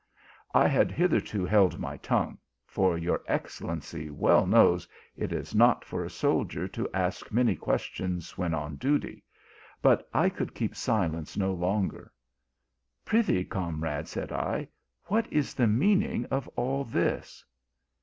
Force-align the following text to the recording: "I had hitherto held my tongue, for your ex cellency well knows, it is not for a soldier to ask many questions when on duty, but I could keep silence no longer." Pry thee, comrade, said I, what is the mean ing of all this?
"I 0.55 0.67
had 0.67 0.89
hitherto 0.91 1.45
held 1.45 1.77
my 1.77 1.95
tongue, 1.97 2.39
for 2.65 2.97
your 2.97 3.21
ex 3.27 3.59
cellency 3.59 4.09
well 4.09 4.47
knows, 4.47 4.87
it 5.15 5.31
is 5.31 5.53
not 5.53 5.85
for 5.85 6.03
a 6.03 6.09
soldier 6.09 6.67
to 6.69 6.89
ask 6.91 7.31
many 7.31 7.55
questions 7.55 8.35
when 8.35 8.55
on 8.55 8.77
duty, 8.77 9.23
but 9.79 10.09
I 10.11 10.29
could 10.29 10.55
keep 10.55 10.75
silence 10.75 11.37
no 11.37 11.53
longer." 11.53 12.11
Pry 13.05 13.21
thee, 13.21 13.45
comrade, 13.45 14.07
said 14.07 14.31
I, 14.31 14.69
what 15.05 15.31
is 15.31 15.53
the 15.53 15.67
mean 15.67 16.01
ing 16.01 16.25
of 16.31 16.47
all 16.55 16.83
this? 16.83 17.45